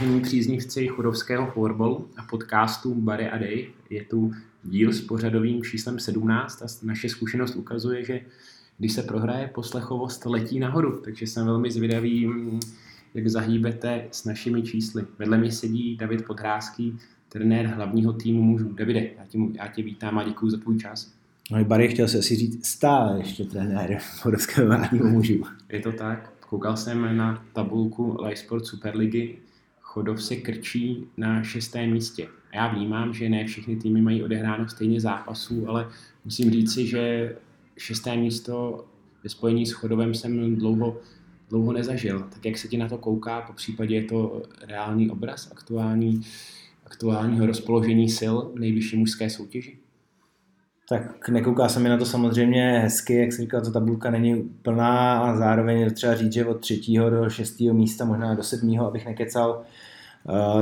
[0.00, 4.32] Vážení příznivci chudovského florbalu a podcastu Barry a Dave, je tu
[4.64, 8.20] díl s pořadovým číslem 17 a naše zkušenost ukazuje, že
[8.78, 12.30] když se prohraje, poslechovost letí nahoru, takže jsem velmi zvědavý,
[13.14, 15.04] jak zahýbete s našimi čísly.
[15.18, 18.72] Vedle mě sedí David Podhrázký, trenér hlavního týmu mužů.
[18.72, 21.12] Davide, já tě, já tě vítám a děkuji za tvůj čas.
[21.50, 25.42] No i Barry chtěl se asi říct stále ještě trenér chudovského hlavního mužů.
[25.68, 26.32] Je to tak.
[26.48, 29.36] Koukal jsem na tabulku Live Sport Superligy
[29.92, 32.28] Chodov se krčí na šestém místě.
[32.52, 35.88] A já vnímám, že ne všechny týmy mají odehráno stejně zápasů, ale
[36.24, 37.36] musím říct si, že
[37.76, 38.84] šesté místo
[39.22, 41.00] ve spojení s Chodovem jsem dlouho,
[41.48, 42.20] dlouho nezažil.
[42.20, 46.20] Tak jak se ti na to kouká, po případě je to reálný obraz aktuální,
[46.86, 49.78] aktuálního rozpoložení sil v nejvyšší mužské soutěži?
[50.92, 55.20] Tak nekouká se mi na to samozřejmě hezky, jak jsem říkal, ta tabulka není plná
[55.20, 59.06] a zároveň je třeba říct, že od třetího do šestého místa, možná do sedmého, abych
[59.06, 59.62] nekecal,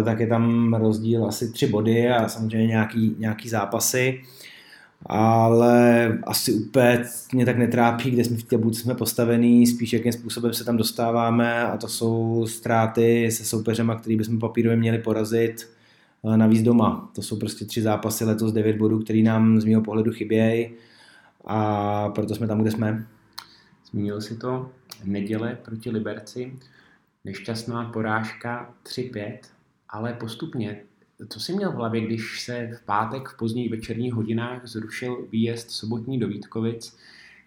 [0.00, 4.20] eh, tak je tam rozdíl asi tři body a samozřejmě nějaký, nějaký zápasy.
[5.06, 10.54] Ale asi úplně mě tak netrápí, kde jsme v té jsme postavený, spíš jakým způsobem
[10.54, 15.77] se tam dostáváme a to jsou ztráty se soupeřema, který bychom papírově měli porazit
[16.22, 17.10] navíc doma.
[17.14, 20.70] To jsou prostě tři zápasy letos, devět bodů, který nám z mého pohledu chybějí
[21.44, 23.06] a proto jsme tam, kde jsme.
[23.90, 24.70] Zmínil si to
[25.04, 26.58] neděle proti Liberci,
[27.24, 29.38] nešťastná porážka 3-5,
[29.88, 30.82] ale postupně.
[31.28, 35.70] Co jsi měl v hlavě, když se v pátek v pozdních večerních hodinách zrušil výjezd
[35.70, 36.96] sobotní do Vítkovic,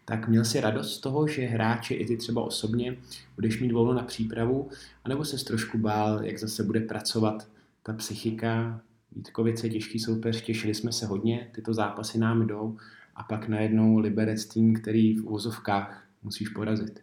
[0.06, 2.98] tak měl si radost z toho, že hráči i ty třeba osobně
[3.36, 4.70] budeš mít volno na přípravu,
[5.04, 7.48] anebo se trošku bál, jak zase bude pracovat
[7.84, 8.82] ta psychika,
[9.16, 12.78] Vítkovice, těžký soupeř, těšili jsme se hodně, tyto zápasy nám jdou
[13.16, 17.00] a pak najednou Liberec tým, který v úzovkách musíš porazit.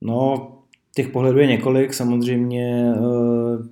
[0.00, 0.48] No,
[0.94, 3.62] těch pohledů je několik, samozřejmě eh,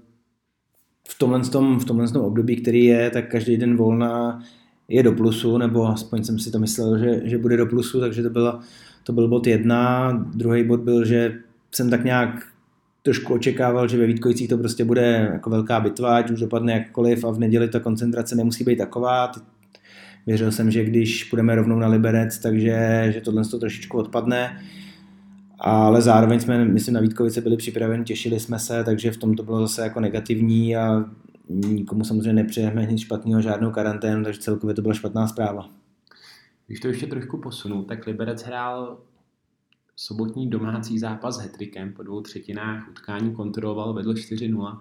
[1.08, 4.42] v tomhle, tom, v tomhle tom období, který je, tak každý den volna
[4.88, 8.22] je do plusu, nebo aspoň jsem si to myslel, že, že bude do plusu, takže
[8.22, 8.60] to, bylo,
[9.04, 10.12] to byl bod jedna.
[10.34, 11.38] Druhý bod byl, že
[11.74, 12.55] jsem tak nějak
[13.06, 17.24] trošku očekával, že ve Vítkovicích to prostě bude jako velká bitva, ať už dopadne jakkoliv
[17.24, 19.32] a v neděli ta koncentrace nemusí být taková.
[20.26, 24.60] Věřil jsem, že když půjdeme rovnou na Liberec, takže že tohle to trošičku odpadne.
[25.58, 29.42] Ale zároveň jsme, myslím, na Vítkovice byli připraveni, těšili jsme se, takže v tom to
[29.42, 31.04] bylo zase jako negativní a
[31.48, 35.68] nikomu samozřejmě nepřejeme nic špatného, žádnou karanténu, takže celkově to byla špatná zpráva.
[36.66, 38.98] Když to ještě trošku posunu, tak Liberec hrál
[39.96, 44.78] sobotní domácí zápas s Hetrikem po dvou třetinách utkání kontroloval, vedl 4-0,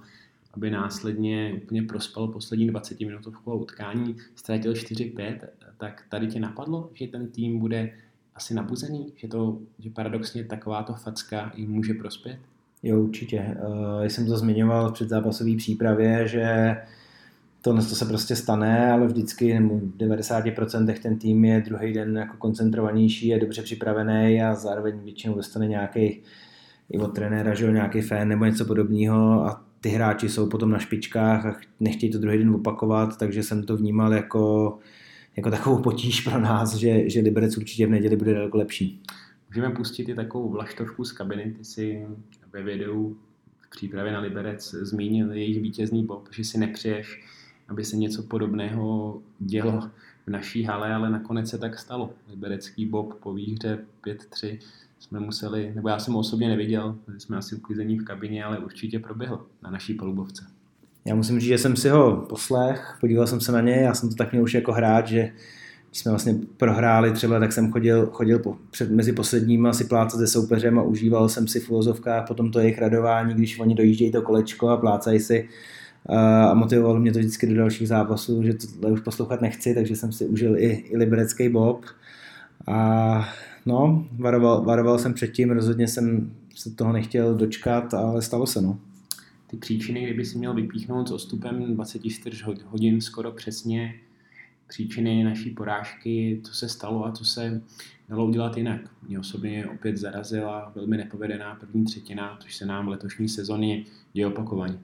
[0.54, 5.40] aby následně úplně prospal poslední 20 minutovku a utkání ztratil 4-5,
[5.78, 7.92] tak tady tě napadlo, že ten tým bude
[8.36, 12.40] asi nabuzený, že, to, že paradoxně takováto facka jim může prospět?
[12.84, 13.58] Jo, určitě.
[14.02, 16.76] Já jsem to zmiňoval v předzápasové přípravě, že
[17.66, 22.18] to, to se prostě stane, ale vždycky nebo v 90% ten tým je druhý den
[22.18, 26.22] jako koncentrovanější, je dobře připravený a zároveň většinou dostane nějaký
[26.90, 30.80] i od trenéra, že nějaký fan nebo něco podobného a ty hráči jsou potom na
[30.80, 34.78] špičkách a nechtějí to druhý den opakovat, takže jsem to vnímal jako,
[35.36, 39.02] jako takovou potíž pro nás, že, že Liberec určitě v neděli bude daleko lepší.
[39.50, 42.08] Můžeme pustit i takovou vlaštovku z kabiny, ty si
[42.54, 43.18] ve videu
[43.60, 47.35] v přípravě na Liberec zmínil jejich vítězný bob, že si nepřeješ
[47.68, 49.90] aby se něco podobného dělo
[50.28, 52.14] v naší hale, ale nakonec se tak stalo.
[52.30, 54.60] Liberecký Bob po výhře 5-3
[55.00, 59.00] jsme museli, nebo já jsem ho osobně neviděl, jsme asi uklizení v kabině, ale určitě
[59.00, 60.46] proběhl na naší palubovce.
[61.06, 64.10] Já musím říct, že jsem si ho poslech, podíval jsem se na něj, já jsem
[64.10, 65.32] to tak měl už jako hrát, že
[65.90, 70.20] když jsme vlastně prohráli třeba, tak jsem chodil, chodil po, před, mezi posledníma si plácat
[70.20, 71.70] se soupeřem a užíval jsem si v
[72.28, 75.50] potom to jejich radování, když oni dojíždějí to kolečko a plácají si
[76.10, 80.12] a motivovalo mě to vždycky do dalších zápasů, že to už poslouchat nechci, takže jsem
[80.12, 81.86] si užil i, i liberecký bob.
[82.68, 83.30] A
[83.66, 88.80] no, varoval, varoval jsem předtím, rozhodně jsem se toho nechtěl dočkat, ale stalo se no.
[89.48, 93.96] Ty příčiny, kdyby si měl vypíchnout s odstupem 24 hodin skoro přesně
[94.68, 97.62] příčiny naší porážky, co se stalo a co se
[98.10, 98.82] dalo udělat jinak.
[99.08, 104.28] Mě osobně opět zarazila velmi nepovedená první třetina, což se nám v letošní sezóně děje
[104.28, 104.80] opakovaně.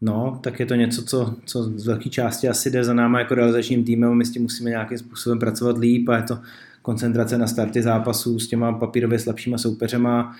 [0.00, 3.34] No, tak je to něco, co, co z velké části asi jde za náma jako
[3.34, 6.38] realizačním týmem, my s tím musíme nějakým způsobem pracovat líp a je to
[6.82, 10.36] koncentrace na starty zápasů s těma papírově slabšíma soupeřema.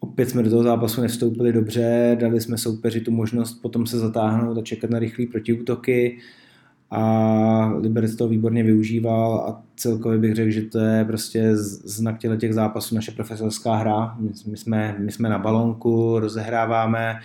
[0.00, 4.58] Opět jsme do toho zápasu nevstoupili dobře, dali jsme soupeři tu možnost potom se zatáhnout
[4.58, 6.18] a čekat na rychlé protiútoky
[6.90, 12.36] a Liberec to výborně využíval a celkově bych řekl, že to je prostě znak těle
[12.36, 14.16] těch zápasů naše profesorská hra.
[14.46, 17.20] My, jsme, my jsme na balonku, rozehráváme,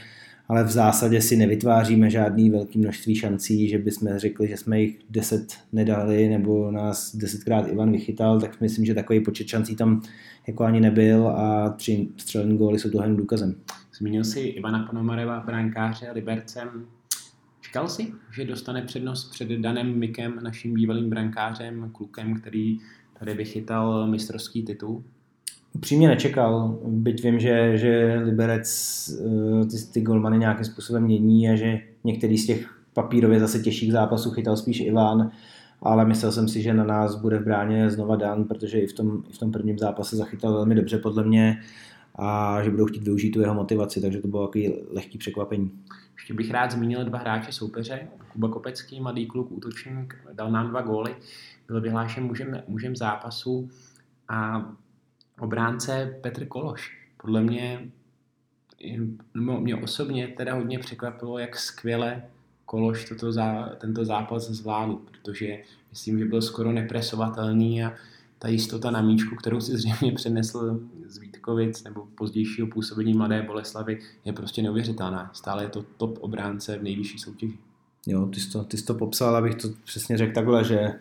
[0.48, 5.00] ale v zásadě si nevytváříme žádný velký množství šancí, že bychom řekli, že jsme jich
[5.10, 10.02] deset nedali nebo nás desetkrát Ivan vychytal, tak myslím, že takový počet šancí tam
[10.48, 13.56] jako ani nebyl a tři střelené góly jsou toho důkazem.
[13.98, 16.86] Zmínil si Ivana Ponomareva, brankáře Libercem.
[17.62, 22.80] Čekal si, že dostane přednost před Danem Mikem, naším bývalým brankářem, klukem, který
[23.20, 25.04] tady vychytal mistrovský titul?
[25.76, 28.70] Upřímně nečekal, byť vím, že, že Liberec
[29.10, 33.92] eh, ty, ty golmany nějakým způsobem mění a že některý z těch papírově zase těžších
[33.92, 35.32] zápasů chytal spíš Ivan,
[35.82, 38.94] ale myslel jsem si, že na nás bude v bráně znova Dan, protože i v
[38.94, 41.58] tom, i v tom prvním zápase zachytal velmi dobře podle mě
[42.16, 45.72] a že budou chtít využít tu jeho motivaci, takže to bylo takový lehký překvapení.
[46.16, 48.08] Ještě bych rád zmínil dva hráče soupeře.
[48.34, 51.16] Kuba Kopecký, mladý kluk, útočník, dal nám dva góly.
[51.68, 53.70] Byl vyhlášen mužem, mužem zápasu
[54.28, 54.66] a
[55.40, 56.98] obránce Petr Kološ.
[57.18, 57.90] Podle mě,
[59.34, 62.24] no, mě osobně teda hodně překvapilo, jak skvěle
[62.66, 65.58] Kološ toto zá, tento zápas zvládl, protože
[65.90, 67.94] myslím, že byl skoro nepresovatelný a
[68.40, 74.00] ta jistota na míčku, kterou si zřejmě přenesl z Vítkovic nebo pozdějšího působení Mladé Boleslavy,
[74.26, 75.32] je prostě neuvěřitelná.
[75.34, 77.58] Stále je to top obránce v nejvyšší soutěži.
[78.08, 80.94] Jo, ty jsi to, ty jsi to popsal, abych to přesně řekl takhle, že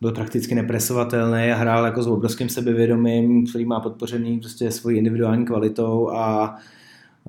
[0.00, 5.44] byl prakticky nepresovatelný a hrál jako s obrovským sebevědomím, který má podpořený prostě svojí individuální
[5.44, 6.56] kvalitou a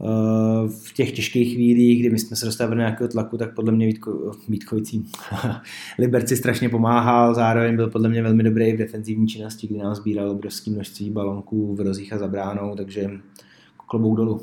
[0.01, 3.71] eh, v těch těžkých chvílích, kdy my jsme se dostali do nějakého tlaku, tak podle
[3.71, 5.06] mě Vítko, Vítkovicí
[6.00, 10.30] Liberci strašně pomáhal, zároveň byl podle mě velmi dobrý v defenzivní činnosti, kdy nám sbíral
[10.30, 13.10] obrovské množství balonků v rozích a za bránou, takže
[13.88, 14.42] klobouk dolů.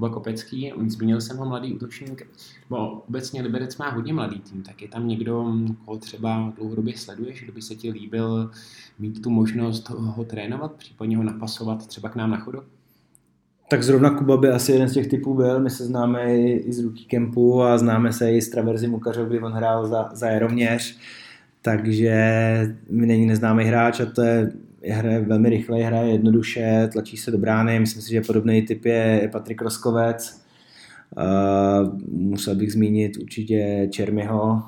[0.00, 2.26] Kuba Kopecký, zmínil jsem ho mladý útočník,
[2.70, 5.54] bo obecně Liberec má hodně mladý tým, tak je tam někdo,
[5.84, 8.50] koho třeba dlouhodobě sleduješ, kdo by se ti líbil
[8.98, 12.62] mít tu možnost ho trénovat, případně ho napasovat třeba k nám na chodu?
[13.70, 15.60] Tak zrovna Kuba by asi jeden z těch typů byl.
[15.60, 19.40] My se známe i z Rookie Campu a známe se i z Traverzy Mukařov, kdy
[19.40, 20.98] on hrál za, za Jaroměř.
[21.62, 22.14] Takže
[22.90, 24.52] mi není neznámý hráč a to je
[24.88, 27.80] hraje velmi rychle, hraje jednoduše, tlačí se do brány.
[27.80, 30.40] Myslím si, že podobný typ je Patrik Roskovec.
[31.16, 34.62] Uh, musel bych zmínit určitě Čermiho,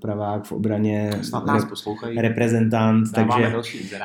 [0.00, 2.18] pravák v obraně, Snad nás poslouchají.
[2.18, 3.52] reprezentant, takže,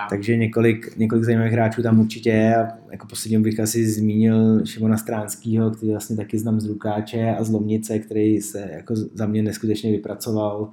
[0.09, 4.97] takže několik, několik zajímavých hráčů tam určitě je a jako poslední bych asi zmínil Šimona
[4.97, 9.43] Stránskýho, který vlastně taky znám z Lukáče a z Lomnice, který se jako za mě
[9.43, 10.69] neskutečně vypracoval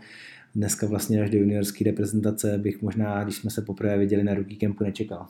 [0.54, 4.58] dneska vlastně až do juniorské reprezentace bych možná, když jsme se poprvé viděli na rookie
[4.58, 5.26] campu, nečekal.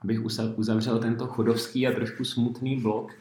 [0.00, 0.24] Abych
[0.56, 3.12] uzavřel tento chodovský a trošku smutný blok,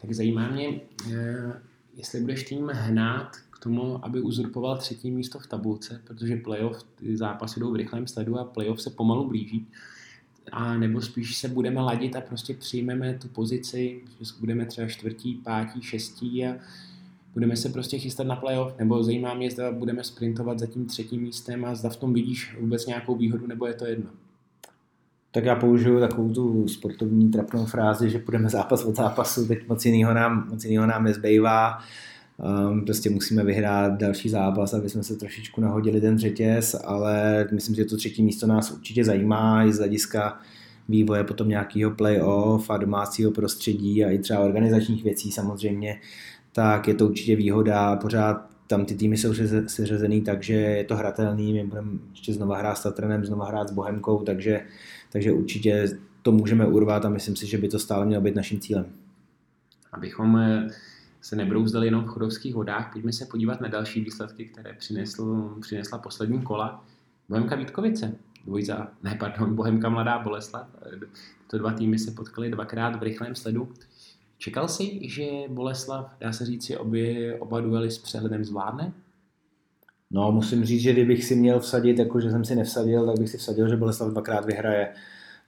[0.00, 0.80] tak zajímá mě,
[1.12, 1.52] eh,
[1.96, 7.16] jestli budeš tím hnát k tomu, aby uzurpoval třetí místo v tabulce, protože playoff, ty
[7.16, 9.66] zápasy jdou v rychlém sledu a playoff se pomalu blíží.
[10.52, 15.34] A nebo spíš se budeme ladit a prostě přijmeme tu pozici, že budeme třeba čtvrtí,
[15.34, 16.56] pátí, šestí a
[17.34, 21.22] budeme se prostě chystat na playoff, nebo zajímá mě, zda budeme sprintovat za tím třetím
[21.22, 24.10] místem a zda v tom vidíš vůbec nějakou výhodu, nebo je to jedno?
[25.30, 29.84] Tak já použiju takovou tu sportovní trapnou frázi, že půjdeme zápas od zápasu, teď moc
[29.84, 31.78] jiného nám, moc jinýho nám nezbývá.
[32.68, 37.74] Um, prostě musíme vyhrát další zápas, aby jsme se trošičku nahodili ten řetěz, ale myslím,
[37.74, 40.40] že to třetí místo nás určitě zajímá i z hlediska
[40.88, 46.00] vývoje potom nějakého playoff a domácího prostředí a i třeba organizačních věcí samozřejmě
[46.54, 47.96] tak je to určitě výhoda.
[47.96, 49.34] Pořád tam ty týmy jsou
[49.66, 51.52] seřazený, takže je to hratelný.
[51.52, 54.66] My budeme ještě znova hrát s Tatranem, znova hrát s Bohemkou, takže,
[55.12, 55.88] takže určitě
[56.22, 58.86] to můžeme urvat a myslím si, že by to stále mělo být naším cílem.
[59.92, 60.68] Abychom eh,
[61.20, 65.98] se nebrouzdali jenom v chodovských vodách, pojďme se podívat na další výsledky, které přinesl, přinesla
[65.98, 66.84] poslední kola.
[67.28, 70.66] Bohemka Vítkovice, dvojza, ne pardon, Bohemka Mladá Boleslav.
[71.42, 73.68] Tyto dva týmy se potkali dvakrát v rychlém sledu.
[74.44, 78.92] Čekal jsi, že Boleslav, dá se říct, že obě, oba duely s přehledem zvládne?
[80.10, 83.30] No, musím říct, že kdybych si měl vsadit, jako že jsem si nevsadil, tak bych
[83.30, 84.88] si vsadil, že Boleslav dvakrát vyhraje.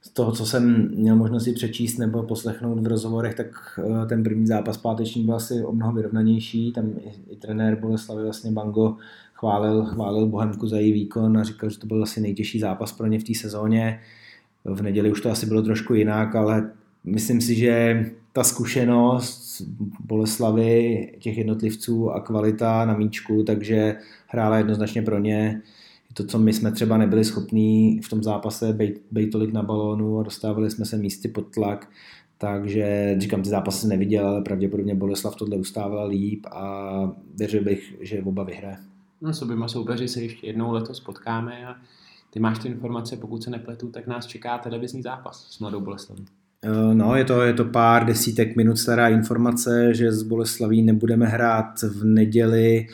[0.01, 4.23] Z toho, co jsem měl možnost si přečíst nebo poslechnout v rozhovorech, tak eh, ten
[4.23, 6.71] první zápas páteční byl asi o mnoho vyrovnanější.
[6.71, 8.97] Tam i, i trenér Boleslavy vlastně Bango
[9.33, 13.07] chválil, chválil Bohemku za její výkon a říkal, že to byl asi nejtěžší zápas pro
[13.07, 13.99] ně v té sezóně.
[14.65, 16.71] V neděli už to asi bylo trošku jinak, ale
[17.03, 18.05] myslím si, že
[18.37, 19.61] ta zkušenost
[19.99, 23.95] Boleslavy, těch jednotlivců a kvalita na míčku, takže
[24.27, 25.61] hrála jednoznačně pro ně.
[26.13, 28.73] To, co my jsme třeba nebyli schopní v tom zápase
[29.11, 31.89] být, tolik na balónu a dostávali jsme se místy pod tlak,
[32.37, 38.23] takže říkám, ty zápasy neviděl, ale pravděpodobně Boleslav tohle ustávala líp a věřil bych, že
[38.23, 38.77] oba vyhraje.
[39.21, 41.75] No s oběma soupeři se ještě jednou letos potkáme a
[42.29, 46.25] ty máš ty informace, pokud se nepletu, tak nás čeká televizní zápas s Mladou Boleslaví.
[46.63, 51.25] Eh, no, je to, je to pár desítek minut stará informace, že z Boleslaví nebudeme
[51.25, 52.87] hrát v neděli,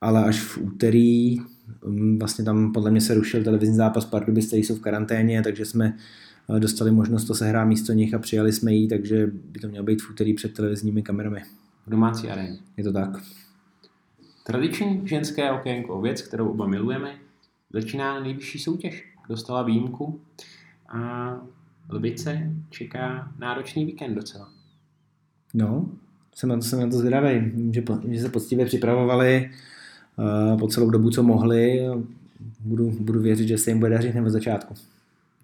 [0.00, 1.38] ale až v úterý.
[1.86, 5.64] Mm, vlastně tam podle mě se rušil televizní zápas Pardubic, kteří jsou v karanténě, takže
[5.64, 5.96] jsme
[6.56, 9.84] eh, dostali možnost to sehrát místo nich a přijali jsme ji, takže by to mělo
[9.84, 11.42] být v úterý před televizními kamerami.
[11.86, 12.58] V domácí aréně.
[12.76, 13.10] Je to tak.
[14.46, 17.14] Tradiční ženské okénko, věc, kterou oba milujeme,
[17.72, 19.04] začíná nejvyšší soutěž.
[19.28, 20.20] Dostala výjimku
[20.88, 21.30] a
[21.88, 24.48] Lbice čeká náročný víkend docela.
[25.54, 25.88] No,
[26.34, 29.50] jsem na to, jsem na to zvědavý, že, že se poctivě připravovali
[30.16, 31.80] uh, po celou dobu, co mohli.
[32.60, 34.74] Budu, budu věřit, že se jim bude dařit hned začátku.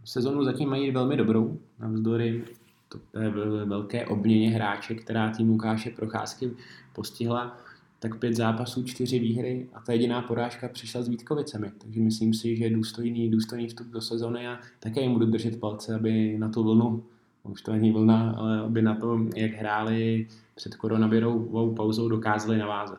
[0.04, 2.42] Sezonu zatím mají velmi dobrou, navzdory
[2.88, 3.30] to je
[3.64, 6.50] velké obměně hráče, která tým Lukáše Procházky
[6.92, 7.56] postihla
[8.02, 11.70] tak pět zápasů, čtyři výhry a ta jediná porážka přišla s Vítkovicemi.
[11.78, 15.94] Takže myslím si, že důstojný, důstojný vstup do sezóny a také jim budu držet palce,
[15.94, 17.04] aby na tu vlnu,
[17.42, 22.98] už to není vlna, ale aby na to, jak hráli před koronavirovou pauzou, dokázali navázat.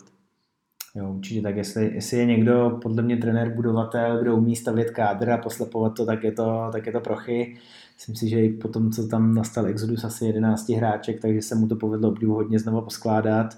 [0.95, 5.29] Jo, určitě tak, jestli, jestli je někdo, podle mě trenér, budovatel, kdo umí stavět kádr
[5.29, 7.57] a poslepovat to, tak je to, tak je to prochy.
[7.95, 11.55] Myslím si, že i po tom, co tam nastal exodus asi 11 hráček, takže se
[11.55, 13.57] mu to povedlo obdivu hodně znova poskládat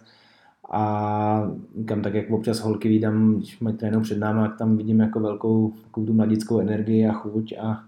[0.71, 1.51] a
[1.85, 5.19] kam tak jak občas holky vídám, když mají trénou před námi, tak tam vidím jako
[5.19, 7.83] velkou takovou tu mladickou energii a chuť a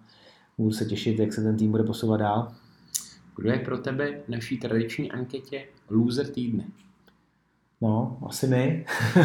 [0.58, 2.52] budu se těšit, jak se ten tým bude posouvat dál.
[3.36, 6.64] Kdo je pro tebe v naší tradiční anketě loser týdne?
[7.82, 8.86] No, asi my.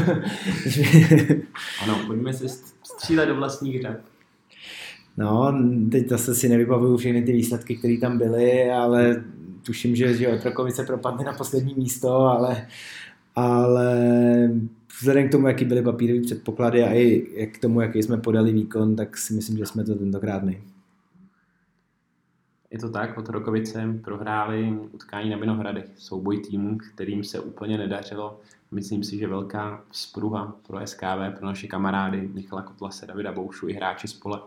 [1.82, 2.48] ano, pojďme se
[2.82, 3.96] střílet do vlastních řad.
[5.16, 5.54] No,
[5.90, 9.24] teď zase si nevybavuju všechny ty výsledky, které tam byly, ale
[9.62, 12.66] tuším, že, že Otrokovice propadly na poslední místo, ale
[13.34, 13.98] ale
[14.98, 18.96] vzhledem k tomu, jaký byly papírové předpoklady a i k tomu, jaký jsme podali výkon,
[18.96, 20.62] tak si myslím, že jsme to tentokrát my.
[22.70, 28.40] Je to tak, od Rokovice prohráli utkání na Vinohradech, souboj týmů, kterým se úplně nedařilo.
[28.70, 33.72] Myslím si, že velká spruha pro SKV, pro naše kamarády Michala Kotlase, Davida Boušu i
[33.72, 34.40] hráči spole.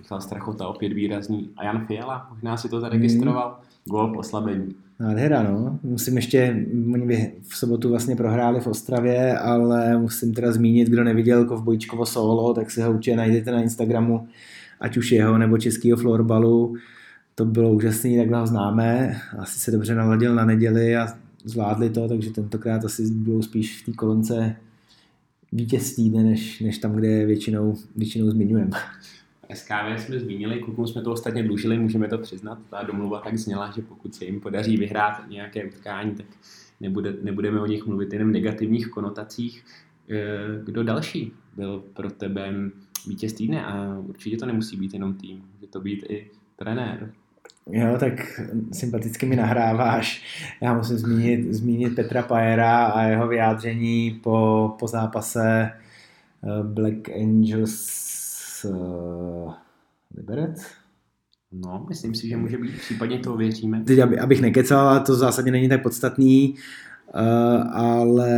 [0.00, 3.90] Michal Strachota opět výrazný a Jan Fiala, možná si to zaregistroval, mm.
[3.90, 4.74] gol po oslabení.
[5.02, 5.78] Nádhera, no.
[5.82, 11.44] Musím ještě, oni v sobotu vlastně prohráli v Ostravě, ale musím teda zmínit, kdo neviděl
[11.44, 14.28] Kovbojčkovo solo, tak si ho určitě najdete na Instagramu,
[14.80, 16.76] ať už jeho nebo českého florbalu.
[17.34, 19.16] To bylo úžasné, tak ho známe.
[19.38, 21.06] Asi se dobře naladil na neděli a
[21.44, 24.56] zvládli to, takže tentokrát asi bylo spíš v té kolonce
[25.52, 28.70] vítězství, než, než tam, kde většinou, většinou zmiňujeme.
[29.54, 32.58] SKV jsme zmínili, klukům jsme to ostatně dlužili, můžeme to přiznat.
[32.70, 36.26] Ta domluva tak zněla, že pokud se jim podaří vyhrát nějaké utkání, tak
[36.80, 39.64] nebude, nebudeme o nich mluvit jenom v negativních konotacích.
[40.10, 42.54] Eh, kdo další byl pro tebe
[43.06, 47.12] vítěz týdne a určitě to nemusí být jenom tým, může to být i trenér.
[47.70, 48.40] Jo, tak
[48.72, 50.24] sympaticky mi nahráváš.
[50.60, 58.12] Já musím zmínit, zmínit Petra Pajera a jeho vyjádření po, po zápase eh, Black Angels
[60.16, 60.62] Liberec?
[61.52, 63.84] No, myslím si, že může být, případně to věříme.
[63.84, 66.54] Teď, aby, abych nekecal, to zásadně není tak podstatný,
[67.14, 67.20] uh,
[67.76, 68.28] ale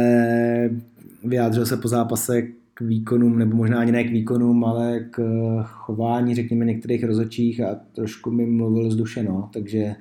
[1.25, 2.43] vyjádřil se po zápase
[2.75, 5.23] k výkonům, nebo možná ani ne k výkonům, ale k
[5.65, 9.95] chování, řekněme, některých rozočích a trošku mi mluvil z duše, no, takže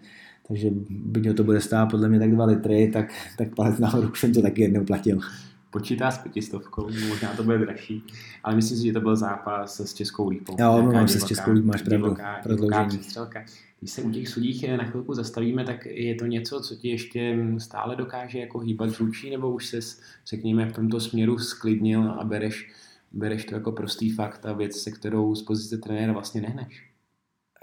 [0.47, 4.33] takže byť to bude stát podle mě tak dva litry, tak, tak palec nahoru jsem
[4.33, 5.19] to taky jednou platil
[5.73, 8.03] počítá s pětistovkou, možná to bude dražší,
[8.43, 10.55] ale myslím si, že to byl zápas s Českou lípou.
[10.59, 12.99] Jo, mám se s Českou lípou, máš pravdu, prodloužení.
[13.79, 17.37] Když se u těch sudích na chvilku zastavíme, tak je to něco, co ti ještě
[17.57, 19.79] stále dokáže jako hýbat žlučí, nebo už se,
[20.27, 22.71] řekněme, v tomto směru sklidnil a bereš,
[23.11, 26.92] bereš to jako prostý fakt a věc, se kterou z pozice trenéra vlastně nehneš?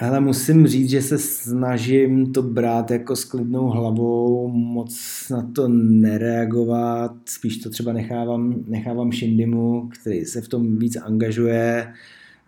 [0.01, 5.69] Ale musím říct, že se snažím to brát jako s klidnou hlavou, moc na to
[5.69, 11.93] nereagovat, spíš to třeba nechávám, nechávám Shindimu, který se v tom víc angažuje.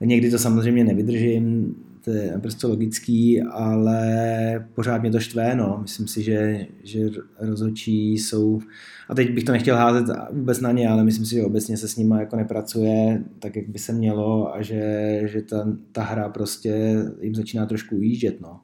[0.05, 5.79] Někdy to samozřejmě nevydržím, to je naprosto logický, ale pořád mě to štve, no.
[5.83, 8.61] Myslím si, že, že rozhodčí jsou,
[9.09, 11.89] a teď bych to nechtěl házet vůbec na ně, ale myslím si, že obecně se
[11.89, 16.29] s nimi jako nepracuje tak, jak by se mělo a že, že ta, ta hra
[16.29, 18.61] prostě jim začíná trošku ujíždět, no.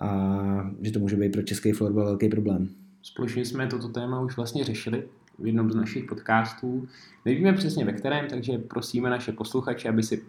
[0.00, 2.68] A že to může být pro český florbal velký problém.
[3.02, 5.02] Společně jsme toto téma už vlastně řešili
[5.42, 6.88] v jednom z našich podcastů.
[7.24, 10.24] Nevíme přesně ve kterém, takže prosíme naše posluchače, aby si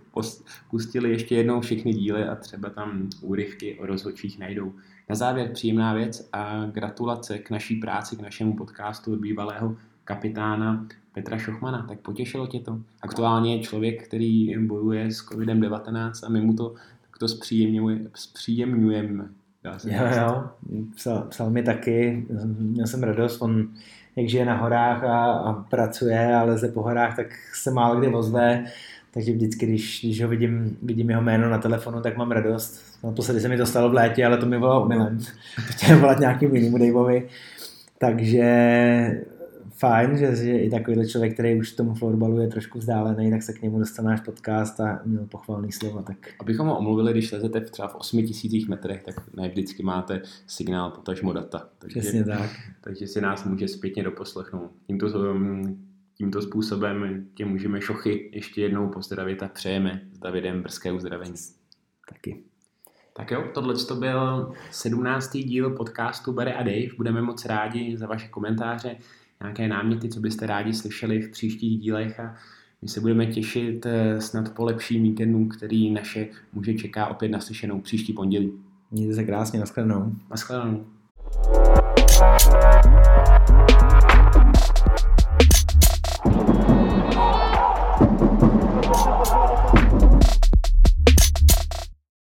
[0.70, 4.74] pustili ještě jednou všechny díly a třeba tam úryvky o rozhodčích najdou.
[5.10, 10.88] Na závěr příjemná věc a gratulace k naší práci, k našemu podcastu od bývalého kapitána
[11.14, 11.86] Petra Šochmana.
[11.88, 12.80] Tak potěšilo tě to?
[13.02, 17.28] Aktuálně je člověk, který bojuje s COVID-19 a my mu to takto
[18.16, 19.30] zpříjemňujeme.
[19.66, 19.72] Jo,
[20.18, 20.50] jo,
[20.96, 22.26] psal, psal mi taky,
[22.60, 23.68] měl jsem radost, on
[24.16, 28.08] jak žije na horách a, a pracuje a leze po horách, tak se málo kdy
[28.08, 28.66] ozve,
[29.14, 32.82] takže vždycky, když, když ho vidím, vidím jeho jméno na telefonu, tak mám radost.
[33.04, 35.20] Naposledy se mi to stalo v létě, ale to mi bylo omylem.
[35.58, 37.28] Chtěl volat nějakým jinému Daveovi.
[37.98, 38.46] Takže
[39.74, 43.54] fajn, že, že i takovýhle člověk, který už tomu florbalu je trošku vzdálený, tak se
[43.54, 46.02] k němu dostane náš podcast a měl pochvalný slova.
[46.02, 46.18] Tak...
[46.40, 50.92] Abychom ho omluvili, když lezete v třeba v 8000 metrech, tak ne vždycky máte signál,
[50.92, 51.70] potažmo data.
[51.80, 52.50] Takže, Přesně tak.
[52.82, 54.72] Takže si nás může zpětně doposlechnout.
[54.88, 55.86] Tímto, um,
[56.18, 61.36] tímto způsobem tě můžeme šochy ještě jednou pozdravit a přejeme s Davidem brzké uzdravení.
[62.10, 62.44] Taky.
[63.16, 65.38] Tak jo, tohle to byl 17.
[65.38, 66.88] díl podcastu Bere a Dave.
[66.98, 68.96] Budeme moc rádi za vaše komentáře
[69.44, 72.36] nějaké náměty, co byste rádi slyšeli v příštích dílech a
[72.82, 77.82] my se budeme těšit eh, snad po lepším víkendu, který naše muže čeká opět naslyšenou
[77.82, 78.52] příští pondělí.
[78.92, 80.16] Mějte se krásně, nashledanou.
[80.30, 80.86] Nashledanou.